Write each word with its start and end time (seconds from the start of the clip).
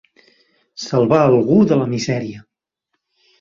Salvar 0.83 1.19
algú 1.25 1.59
de 1.73 1.77
la 1.83 1.87
misèria. 1.93 2.43